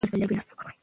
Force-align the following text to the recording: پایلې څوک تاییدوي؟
پایلې 0.09 0.37
څوک 0.47 0.59
تاییدوي؟ 0.59 0.77